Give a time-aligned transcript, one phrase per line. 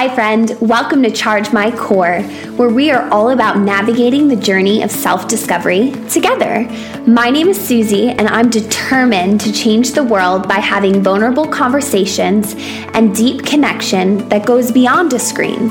[0.00, 0.56] Hi, friend.
[0.62, 2.22] Welcome to Charge My Core,
[2.56, 6.66] where we are all about navigating the journey of self discovery together.
[7.06, 12.54] My name is Susie, and I'm determined to change the world by having vulnerable conversations
[12.94, 15.68] and deep connection that goes beyond a screen.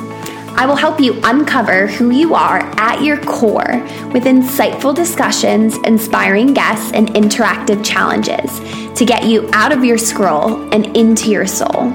[0.59, 3.81] I will help you uncover who you are at your core
[4.13, 8.59] with insightful discussions, inspiring guests, and interactive challenges
[8.95, 11.91] to get you out of your scroll and into your soul.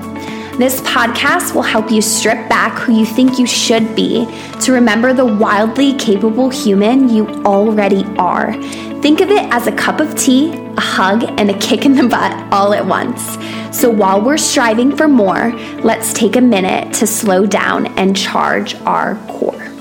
[0.56, 4.24] This podcast will help you strip back who you think you should be
[4.60, 8.52] to remember the wildly capable human you already are.
[9.02, 12.06] Think of it as a cup of tea, a hug, and a kick in the
[12.08, 13.36] butt all at once.
[13.76, 15.52] So while we're striving for more,
[15.82, 19.73] let's take a minute to slow down and charge our core.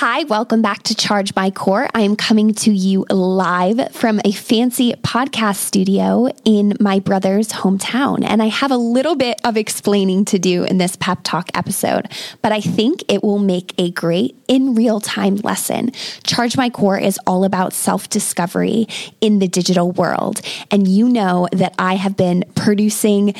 [0.00, 1.88] Hi, welcome back to Charge My Core.
[1.94, 8.22] I am coming to you live from a fancy podcast studio in my brother's hometown.
[8.22, 12.12] And I have a little bit of explaining to do in this pep talk episode,
[12.42, 15.92] but I think it will make a great in real time lesson.
[16.24, 18.88] Charge My Core is all about self discovery
[19.22, 20.42] in the digital world.
[20.70, 23.34] And you know that I have been producing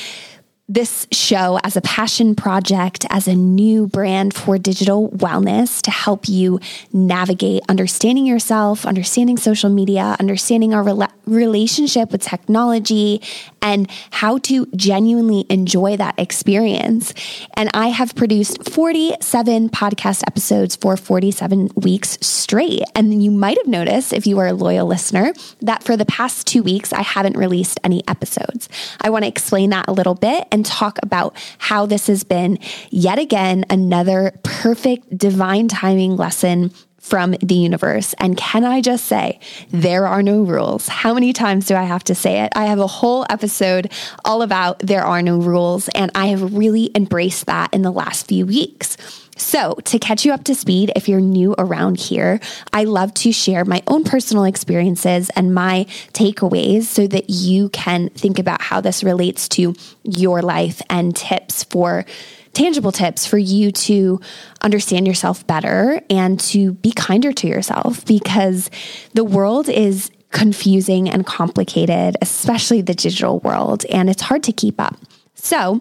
[0.69, 6.29] this show as a passion project, as a new brand for digital wellness to help
[6.29, 6.59] you
[6.93, 13.23] navigate understanding yourself, understanding social media, understanding our rela- relationship with technology,
[13.63, 17.15] and how to genuinely enjoy that experience.
[17.55, 22.83] And I have produced 47 podcast episodes for 47 weeks straight.
[22.95, 26.47] And you might have noticed, if you are a loyal listener, that for the past
[26.47, 28.69] two weeks, I haven't released any episodes.
[29.01, 32.59] I want to explain that a little bit and talk about how this has been
[32.91, 38.15] yet again another perfect divine timing lesson from the universe.
[38.19, 39.39] And can I just say,
[39.71, 40.89] there are no rules.
[40.89, 42.53] How many times do I have to say it?
[42.57, 43.93] I have a whole episode
[44.25, 48.27] all about there are no rules, and I have really embraced that in the last
[48.27, 48.97] few weeks.
[49.37, 52.41] So, to catch you up to speed, if you're new around here,
[52.73, 58.09] I love to share my own personal experiences and my takeaways so that you can
[58.11, 62.07] think about how this relates to your life and tips for
[62.55, 64.19] tangible tips for you to
[64.63, 68.71] understand yourself better and to be kinder to yourself because
[69.13, 74.81] the world is confusing and complicated, especially the digital world, and it's hard to keep
[74.81, 74.97] up.
[75.35, 75.81] So,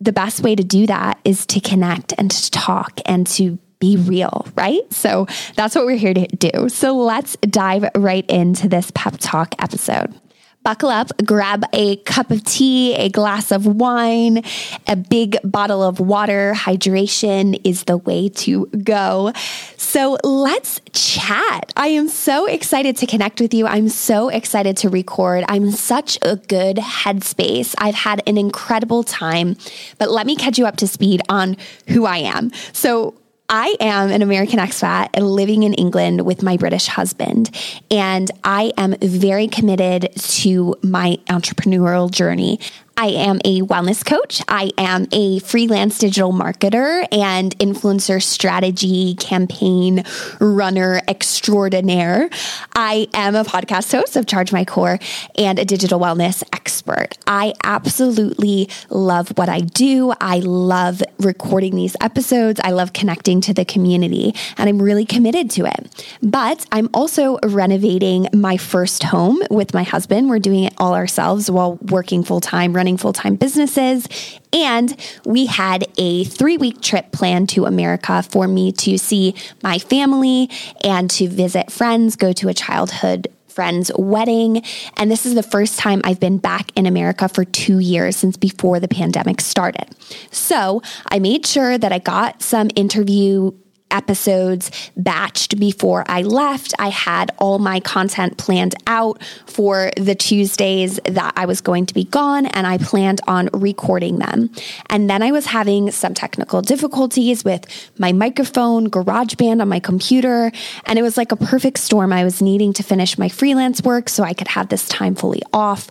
[0.00, 3.96] the best way to do that is to connect and to talk and to be
[3.96, 4.80] real, right?
[4.92, 6.68] So that's what we're here to do.
[6.68, 10.14] So let's dive right into this pep talk episode
[10.62, 14.42] buckle up, grab a cup of tea, a glass of wine,
[14.86, 16.52] a big bottle of water.
[16.54, 19.32] Hydration is the way to go.
[19.76, 21.72] So let's chat.
[21.76, 23.66] I am so excited to connect with you.
[23.66, 25.44] I'm so excited to record.
[25.48, 27.74] I'm such a good headspace.
[27.78, 29.56] I've had an incredible time,
[29.98, 31.56] but let me catch you up to speed on
[31.88, 32.52] who I am.
[32.72, 33.14] So
[33.52, 37.50] I am an American expat living in England with my British husband,
[37.90, 42.60] and I am very committed to my entrepreneurial journey.
[43.00, 44.42] I am a wellness coach.
[44.46, 50.04] I am a freelance digital marketer and influencer strategy campaign
[50.38, 52.28] runner extraordinaire.
[52.74, 54.98] I am a podcast host of Charge My Core
[55.38, 57.16] and a digital wellness expert.
[57.26, 60.12] I absolutely love what I do.
[60.20, 62.60] I love recording these episodes.
[62.62, 66.06] I love connecting to the community and I'm really committed to it.
[66.22, 70.28] But I'm also renovating my first home with my husband.
[70.28, 74.06] We're doing it all ourselves while working full time, running full time businesses.
[74.52, 79.78] And we had a three week trip planned to America for me to see my
[79.78, 80.50] family
[80.82, 84.62] and to visit friends, go to a childhood friend's wedding.
[84.96, 88.36] And this is the first time I've been back in America for two years since
[88.36, 89.86] before the pandemic started.
[90.30, 93.52] So I made sure that I got some interview
[93.90, 96.74] episodes batched before I left.
[96.78, 101.94] I had all my content planned out for the Tuesdays that I was going to
[101.94, 104.50] be gone, and I planned on recording them.
[104.88, 110.52] And then I was having some technical difficulties with my microphone, GarageBand on my computer,
[110.86, 112.12] and it was like a perfect storm.
[112.12, 115.42] I was needing to finish my freelance work so I could have this time fully
[115.52, 115.88] off.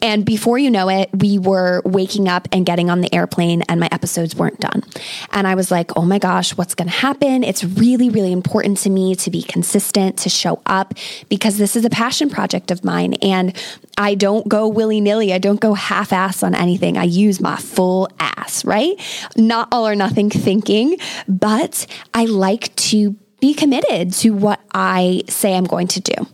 [0.00, 3.80] And before you know it, we were waking up and getting on the airplane, and
[3.80, 4.82] my episodes weren't done.
[5.32, 7.42] And I was like, oh my gosh, what's going to happen?
[7.42, 10.94] It's really, really important to me to be consistent, to show up,
[11.28, 13.14] because this is a passion project of mine.
[13.14, 13.56] And
[13.96, 16.96] I don't go willy nilly, I don't go half ass on anything.
[16.96, 18.94] I use my full ass, right?
[19.36, 20.96] Not all or nothing thinking,
[21.26, 26.26] but I like to be committed to what I say I'm going to do.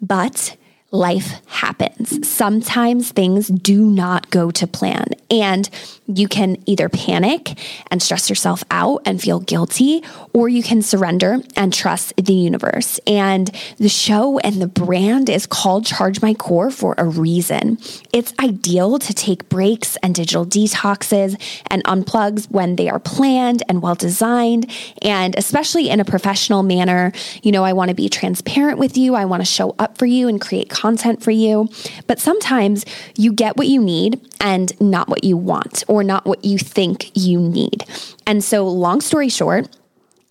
[0.00, 0.56] But
[0.94, 2.26] life happens.
[2.26, 5.68] Sometimes things do not go to plan, and
[6.06, 7.58] you can either panic
[7.90, 13.00] and stress yourself out and feel guilty, or you can surrender and trust the universe.
[13.06, 17.78] And the show and the brand is called Charge My Core for a reason.
[18.12, 23.82] It's ideal to take breaks and digital detoxes and unplugs when they are planned and
[23.82, 24.70] well designed,
[25.02, 27.10] and especially in a professional manner.
[27.42, 30.06] You know, I want to be transparent with you, I want to show up for
[30.06, 31.66] you and create content for you.
[32.06, 32.84] But sometimes
[33.16, 37.10] you get what you need and not what you want or not what you think
[37.14, 37.84] you need.
[38.26, 39.66] And so, long story short,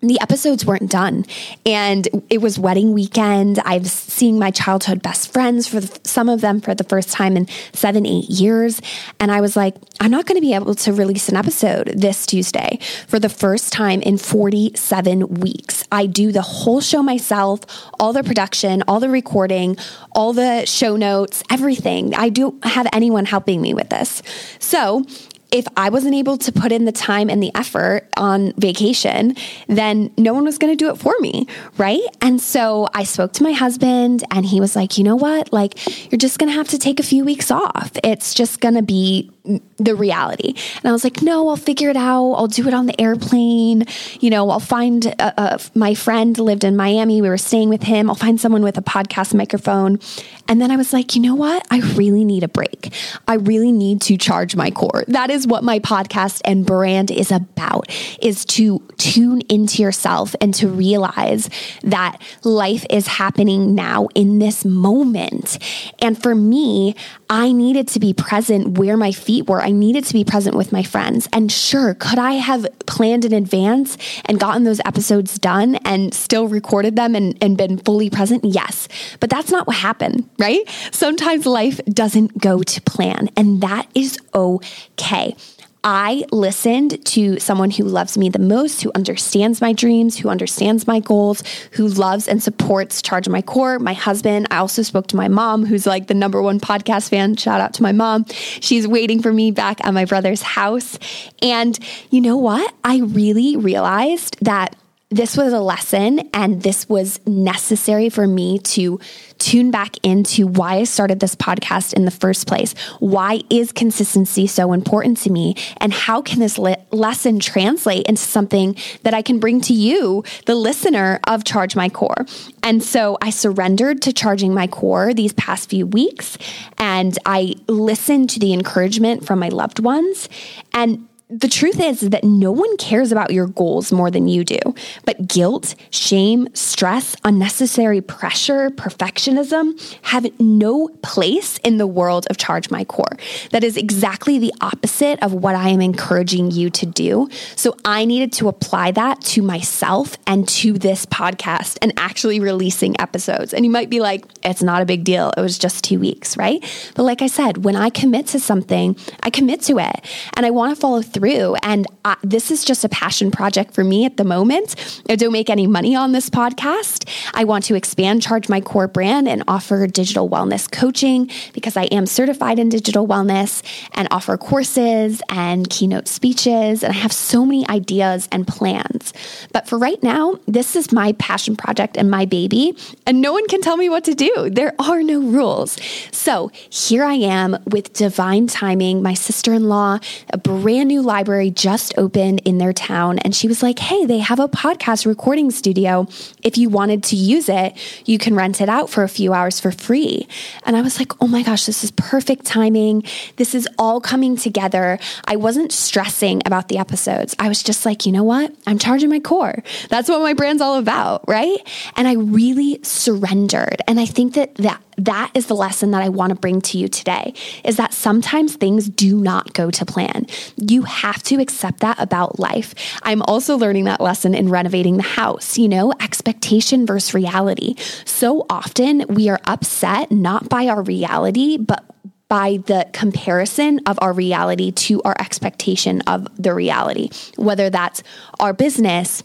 [0.04, 1.26] the episodes weren't done.
[1.66, 3.60] And it was wedding weekend.
[3.60, 7.38] I've seen my childhood best friends for the, some of them for the first time
[7.38, 8.82] in seven eight years.
[9.20, 12.26] And i was like i'm not going to be able to release an episode this
[12.26, 12.78] tuesday
[13.08, 15.84] for the first time in 47 weeks.
[15.92, 17.62] I do the whole show myself
[18.00, 19.78] all the production all the recording
[20.12, 22.14] all the show notes everything.
[22.16, 24.22] I don't have anyone helping me with this.
[24.60, 25.06] So
[25.54, 29.36] if I wasn't able to put in the time and the effort on vacation,
[29.68, 31.48] then no one was going to do it for me.
[31.78, 32.02] Right.
[32.22, 35.54] And so I spoke to my husband and he was like, you know what?
[35.54, 37.92] Like, you're just going to have to take a few weeks off.
[38.04, 39.30] It's just going to be
[39.78, 40.54] the reality.
[40.78, 42.34] And I was like, no, I'll figure it out.
[42.34, 43.84] I'll do it on the airplane.
[44.22, 47.22] You know, I'll find a, a, my friend lived in Miami.
[47.22, 48.10] We were staying with him.
[48.10, 50.00] I'll find someone with a podcast microphone.
[50.48, 51.66] And then I was like, you know what?
[51.72, 52.94] I really need a break.
[53.28, 55.04] I really need to charge my core.
[55.08, 57.90] That is what my podcast and brand is about
[58.22, 61.50] is to tune into yourself and to realize
[61.84, 65.58] that life is happening now in this moment.
[66.00, 66.96] And for me,
[67.34, 69.60] I needed to be present where my feet were.
[69.60, 71.28] I needed to be present with my friends.
[71.34, 76.48] And sure, could I have planned in advance and gotten those episodes done and still
[76.48, 78.46] recorded them and, and been fully present?
[78.46, 78.88] Yes.
[79.20, 80.62] But that's not what happened, right?
[80.92, 85.36] Sometimes life doesn't go to plan, and that is okay.
[85.84, 90.88] I listened to someone who loves me the most, who understands my dreams, who understands
[90.88, 94.48] my goals, who loves and supports Charge My Core, my husband.
[94.50, 97.36] I also spoke to my mom, who's like the number one podcast fan.
[97.36, 98.26] Shout out to my mom.
[98.30, 100.98] She's waiting for me back at my brother's house.
[101.42, 101.78] And
[102.12, 102.74] you know what?
[102.84, 104.76] I really realized that
[105.14, 109.00] this was a lesson and this was necessary for me to
[109.38, 112.74] tune back into why I started this podcast in the first place.
[113.00, 115.56] Why is consistency so important to me?
[115.78, 120.24] And how can this le- lesson translate into something that I can bring to you,
[120.48, 122.26] the listener of Charge My Core?
[122.64, 126.40] And so I surrendered to charging my core these past few weeks
[126.80, 130.28] and I listened to the encouragement from my loved ones.
[130.74, 131.08] And
[131.40, 134.60] the truth is that no one cares about your goals more than you do.
[135.04, 142.70] But guilt, shame, stress, unnecessary pressure, perfectionism have no place in the world of Charge
[142.70, 143.18] My Core.
[143.50, 147.30] That is exactly the opposite of what I am encouraging you to do.
[147.56, 153.00] So I needed to apply that to myself and to this podcast and actually releasing
[153.02, 153.56] episodes.
[153.56, 155.32] And you might be like, it's not a big deal.
[155.36, 156.64] It was just two weeks, right?
[156.96, 160.06] But like I said, when I commit to something, I commit to it
[160.38, 161.56] and I want to follow through through.
[161.64, 164.76] And I, this is just a passion project for me at the moment.
[165.10, 167.10] I don't make any money on this podcast.
[167.34, 171.84] I want to expand Charge My Core brand and offer digital wellness coaching because I
[171.86, 176.84] am certified in digital wellness and offer courses and keynote speeches.
[176.84, 179.14] And I have so many ideas and plans.
[179.54, 182.76] But for right now, this is my passion project and my baby.
[183.06, 184.50] And no one can tell me what to do.
[184.50, 185.78] There are no rules.
[186.12, 190.00] So here I am with divine timing, my sister in law,
[190.32, 193.20] a brand new library just opened in their town.
[193.20, 196.08] And she was like, Hey, they have a podcast recording studio.
[196.42, 199.60] If you wanted to use it, you can rent it out for a few hours
[199.60, 200.28] for free.
[200.66, 203.04] And I was like, Oh my gosh, this is perfect timing.
[203.36, 205.00] This is all coming together.
[205.26, 207.36] I wasn't stressing about the episodes.
[207.40, 208.54] I was just like, you know what?
[208.66, 209.64] I'm charging my core.
[209.90, 211.58] That's what my brand's all about, right?
[211.96, 213.82] And I really surrendered.
[213.88, 216.78] And I think that that that is the lesson that I want to bring to
[216.78, 217.34] you today
[217.64, 220.26] is that sometimes things do not go to plan.
[220.58, 222.74] You have to accept that about life.
[223.04, 227.76] I'm also learning that lesson in renovating the house, you know, expectation versus reality.
[228.06, 231.84] So often we are upset not by our reality, but
[232.28, 238.02] by the comparison of our reality to our expectation of the reality, whether that's
[238.40, 239.24] our business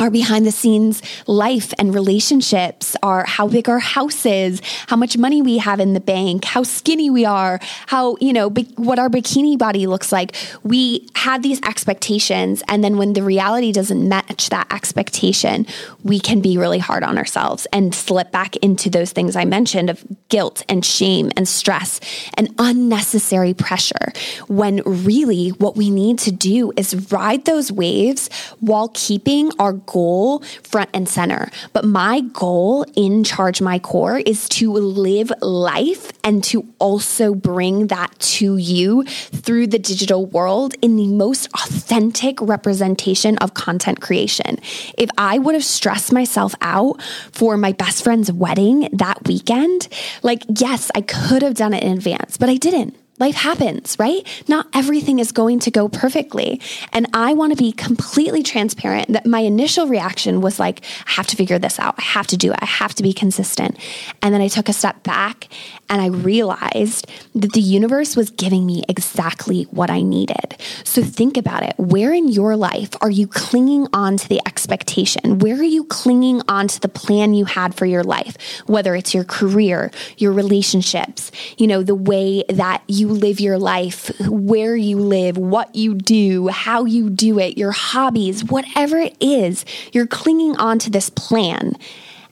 [0.00, 5.16] our behind the scenes life and relationships are how big our house is, how much
[5.16, 9.08] money we have in the bank, how skinny we are, how, you know, what our
[9.08, 10.34] bikini body looks like.
[10.62, 12.62] We have these expectations.
[12.68, 15.66] And then when the reality doesn't match that expectation,
[16.02, 19.90] we can be really hard on ourselves and slip back into those things I mentioned
[19.90, 22.00] of guilt and shame and stress
[22.34, 24.12] and unnecessary pressure.
[24.48, 28.28] When really what we need to do is ride those waves
[28.60, 31.50] while keeping our goal front and center.
[31.72, 37.86] But my goal in Charge My Core is to live life and to also bring
[37.88, 44.58] that to you through the digital world in the most authentic representation of content creation.
[44.98, 47.00] If I would have stressed myself out
[47.32, 49.88] for my best friend's wedding that weekend,
[50.22, 54.26] like, yes, I could have done it in advance, but I didn't life happens, right?
[54.48, 56.60] Not everything is going to go perfectly.
[56.92, 61.26] And I want to be completely transparent that my initial reaction was like, I have
[61.28, 61.94] to figure this out.
[61.98, 62.58] I have to do it.
[62.60, 63.78] I have to be consistent.
[64.22, 65.48] And then I took a step back
[65.88, 70.56] and I realized that the universe was giving me exactly what I needed.
[70.84, 71.74] So think about it.
[71.78, 75.38] Where in your life are you clinging on to the expectation?
[75.38, 78.36] Where are you clinging on to the plan you had for your life?
[78.66, 84.10] Whether it's your career, your relationships, you know, the way that you live your life,
[84.28, 89.64] where you live, what you do, how you do it, your hobbies, whatever it is,
[89.92, 91.74] you're clinging on to this plan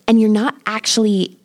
[0.06, 1.38] and you're not actually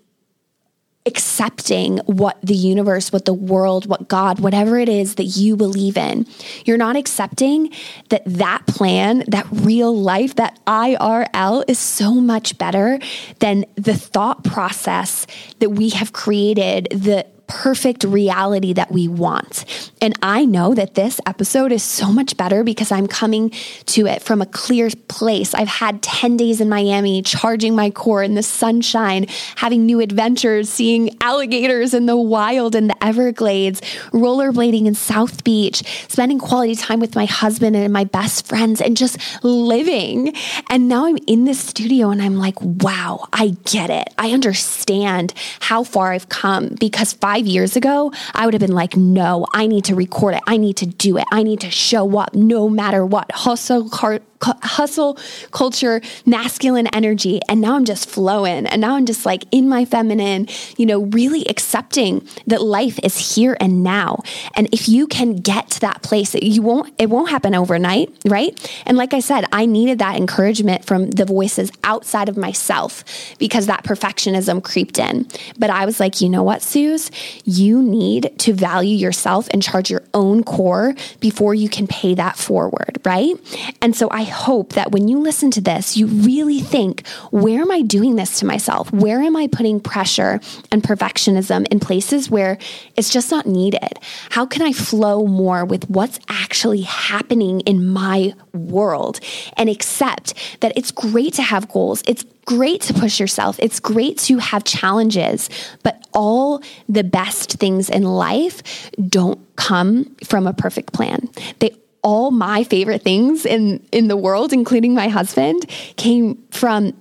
[1.09, 5.97] accepting what the universe, what the world, what God, whatever it is that you believe
[5.97, 6.27] in.
[6.65, 7.71] You're not accepting
[8.09, 12.99] that that plan, that real life, that IRL is so much better
[13.39, 15.25] than the thought process
[15.57, 19.65] that we have created, the perfect reality that we want.
[20.01, 23.49] And I know that this episode is so much better because I'm coming
[23.87, 25.53] to it from a clear place.
[25.53, 29.25] I've had 10 days in Miami charging my core in the sunshine,
[29.55, 35.83] having new adventures, seeing alligators in the wild in the Everglades, rollerblading in South Beach,
[36.07, 40.33] spending quality time with my husband and my best friends, and just living.
[40.69, 44.13] And now I'm in this studio and I'm like, wow, I get it.
[44.17, 48.73] I understand how far I've come because five five years ago, I would have been
[48.73, 50.41] like, no, I need to record it.
[50.45, 51.23] I need to do it.
[51.31, 53.31] I need to show up no matter what.
[53.31, 55.17] Hustle, car- hustle
[55.51, 57.39] culture, masculine energy.
[57.49, 58.65] And now I'm just flowing.
[58.65, 63.35] And now I'm just like in my feminine, you know, really accepting that life is
[63.35, 64.19] here and now.
[64.55, 68.81] And if you can get to that place, you won't, it won't happen overnight, right?
[68.85, 73.03] And like I said, I needed that encouragement from the voices outside of myself
[73.37, 75.27] because that perfectionism creeped in.
[75.57, 77.11] But I was like, you know what, Suze?
[77.43, 82.37] You need to value yourself and charge your own core before you can pay that
[82.37, 83.35] forward, right?
[83.81, 87.71] And so I hope that when you listen to this, you really think, where am
[87.71, 88.91] I doing this to myself?
[88.91, 90.39] Where am I putting pressure
[90.71, 92.57] and perfectionism in places where
[92.95, 93.99] it's just not needed?
[94.29, 99.19] How can I flow more with what's actually happening in my world
[99.57, 102.03] and accept that it's great to have goals?
[102.07, 103.59] It's great to push yourself.
[103.59, 105.51] It's great to have challenges,
[105.83, 111.29] but all the best things in life don't come from a perfect plan.
[111.59, 115.65] They all my favorite things in in the world including my husband
[115.97, 116.93] came from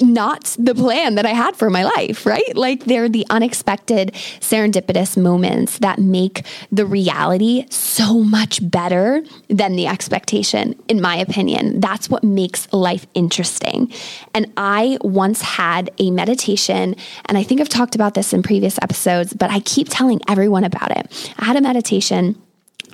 [0.00, 2.56] not the plan that I had for my life, right?
[2.56, 9.86] Like they're the unexpected serendipitous moments that make the reality so much better than the
[9.86, 11.80] expectation, in my opinion.
[11.80, 13.92] That's what makes life interesting.
[14.34, 16.96] And I once had a meditation,
[17.26, 20.64] and I think I've talked about this in previous episodes, but I keep telling everyone
[20.64, 21.32] about it.
[21.38, 22.40] I had a meditation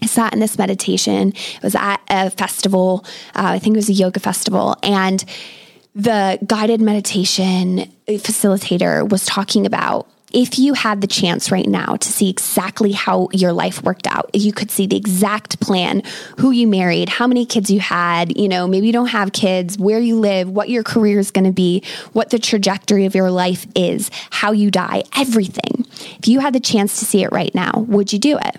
[0.02, 1.28] I sat in this meditation.
[1.28, 3.04] It was at a festival.
[3.34, 4.76] Uh, I think it was a yoga festival.
[4.82, 5.24] And
[5.94, 12.08] the guided meditation facilitator was talking about if you had the chance right now to
[12.08, 16.02] see exactly how your life worked out, you could see the exact plan,
[16.38, 19.76] who you married, how many kids you had, you know, maybe you don't have kids,
[19.78, 21.82] where you live, what your career is going to be,
[22.12, 25.84] what the trajectory of your life is, how you die, everything.
[26.18, 28.56] If you had the chance to see it right now, would you do it?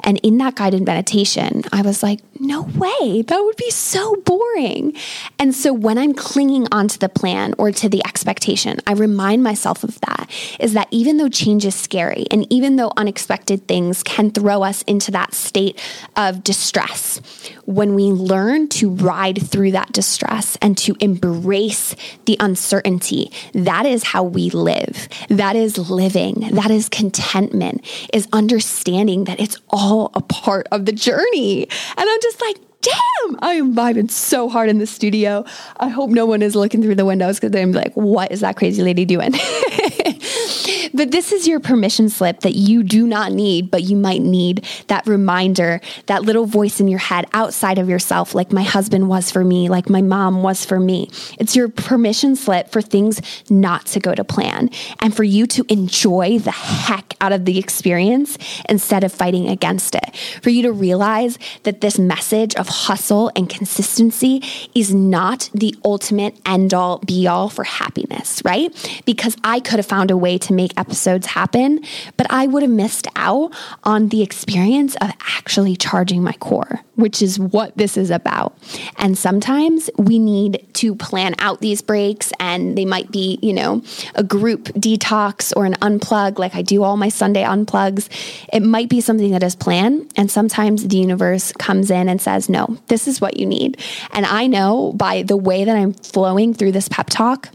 [0.00, 4.94] And in that guided meditation, I was like, no way, that would be so boring.
[5.38, 9.84] And so when I'm clinging onto the plan or to the expectation, I remind myself
[9.84, 14.30] of that is that even though change is scary and even though unexpected things can
[14.30, 15.80] throw us into that state
[16.16, 17.20] of distress,
[17.64, 24.02] when we learn to ride through that distress and to embrace the uncertainty, that is
[24.04, 25.08] how we live.
[25.28, 26.48] That is living.
[26.52, 31.68] That is contentment, is understanding that it's all a part of the journey.
[31.96, 35.44] And I'm just like, damn, I am vibing so hard in the studio.
[35.78, 38.56] I hope no one is looking through the windows because they're like, what is that
[38.56, 39.32] crazy lady doing?
[40.94, 44.64] but this is your permission slip that you do not need, but you might need
[44.88, 49.30] that reminder, that little voice in your head outside of yourself, like my husband was
[49.30, 51.10] for me, like my mom was for me.
[51.38, 55.64] It's your permission slip for things not to go to plan and for you to
[55.68, 58.38] enjoy the heck out of the experience
[58.68, 60.16] instead of fighting against it.
[60.42, 64.42] For you to realize that this message of hustle and consistency
[64.74, 68.72] is not the ultimate end all be all for happiness, right?
[69.04, 71.80] Because I could have found a way to make episodes happen,
[72.16, 73.54] but I would have missed out
[73.84, 78.56] on the experience of actually charging my core, which is what this is about.
[78.96, 83.82] And sometimes we need to plan out these breaks, and they might be, you know,
[84.14, 88.08] a group detox or an unplug, like I do all my Sunday unplugs.
[88.52, 92.48] It might be something that is planned, and sometimes the universe comes in and says,
[92.48, 93.80] No, this is what you need.
[94.12, 97.48] And I know by the way that I'm flowing through this pep talk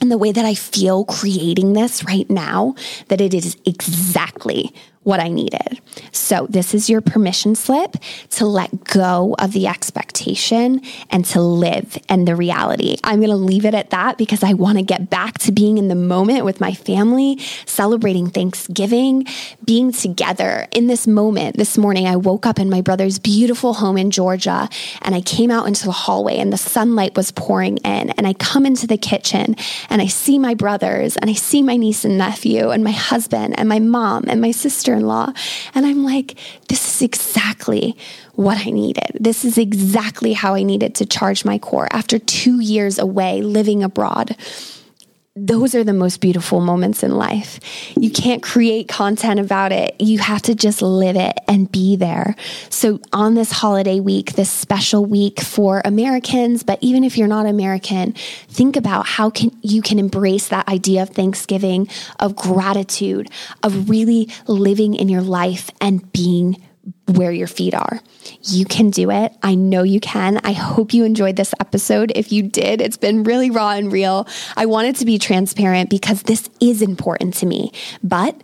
[0.00, 2.74] and the way that I feel creating this right now,
[3.08, 4.72] that it is exactly
[5.10, 5.80] what I needed.
[6.12, 7.96] So, this is your permission slip
[8.30, 12.96] to let go of the expectation and to live in the reality.
[13.02, 15.78] I'm going to leave it at that because I want to get back to being
[15.78, 19.26] in the moment with my family, celebrating Thanksgiving,
[19.64, 21.56] being together in this moment.
[21.56, 24.68] This morning, I woke up in my brother's beautiful home in Georgia
[25.02, 28.10] and I came out into the hallway and the sunlight was pouring in.
[28.10, 29.56] And I come into the kitchen
[29.88, 33.58] and I see my brothers and I see my niece and nephew and my husband
[33.58, 35.32] and my mom and my sister sister in law.
[35.74, 36.38] And I'm like,
[36.68, 37.96] this is exactly
[38.34, 39.10] what I needed.
[39.18, 43.82] This is exactly how I needed to charge my core after two years away living
[43.82, 44.36] abroad
[45.36, 47.60] those are the most beautiful moments in life.
[47.96, 49.94] You can't create content about it.
[50.00, 52.34] You have to just live it and be there.
[52.68, 57.46] So, on this holiday week, this special week for Americans, but even if you're not
[57.46, 58.12] American,
[58.48, 63.30] think about how can you can embrace that idea of Thanksgiving, of gratitude,
[63.62, 66.56] of really living in your life and being
[67.06, 68.00] where your feet are.
[68.44, 69.34] You can do it.
[69.42, 70.38] I know you can.
[70.38, 72.12] I hope you enjoyed this episode.
[72.14, 74.28] If you did, it's been really raw and real.
[74.56, 77.72] I wanted to be transparent because this is important to me,
[78.02, 78.40] but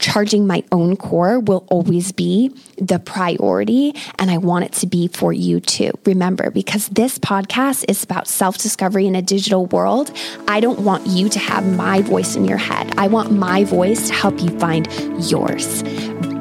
[0.00, 3.94] charging my own core will always be the priority.
[4.18, 5.92] And I want it to be for you too.
[6.04, 10.10] Remember, because this podcast is about self discovery in a digital world,
[10.48, 12.92] I don't want you to have my voice in your head.
[12.98, 14.88] I want my voice to help you find
[15.30, 15.82] yours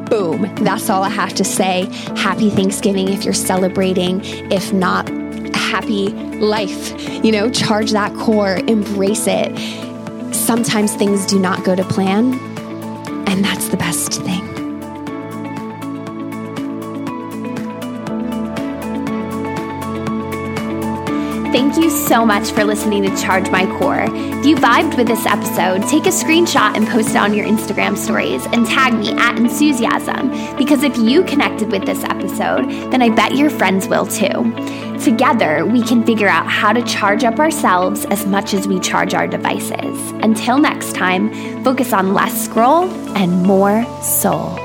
[0.10, 1.88] boom, that's all I have to say.
[2.16, 4.22] Happy Thanksgiving if you're celebrating.
[4.52, 5.10] If not,
[5.56, 7.24] happy life.
[7.24, 9.56] You know, charge that core, embrace it.
[10.34, 12.34] Sometimes things do not go to plan,
[13.28, 14.62] and that's the best thing.
[21.54, 24.06] Thank you so much for listening to Charge My Core.
[24.10, 27.96] If you vibed with this episode, take a screenshot and post it on your Instagram
[27.96, 33.10] stories and tag me at enthusiasm because if you connected with this episode, then I
[33.10, 34.52] bet your friends will too.
[35.00, 39.13] Together, we can figure out how to charge up ourselves as much as we charge
[39.13, 40.12] our devices.
[40.24, 41.32] Until next time,
[41.63, 44.62] focus on less scroll and more soul.